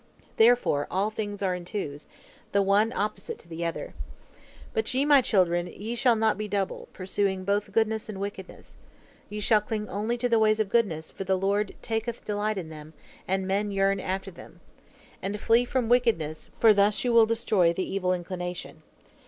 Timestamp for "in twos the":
1.53-2.63